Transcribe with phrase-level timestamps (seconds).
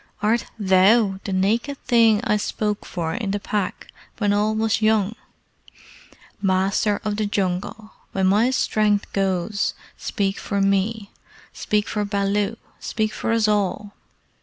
[0.23, 3.85] "Art THOU the naked thing I spoke for in the Pack
[4.17, 5.13] when all was young?
[6.41, 11.11] Master of the Jungle, when my strength goes, speak for me
[11.53, 13.93] speak for Baloo speak for us all!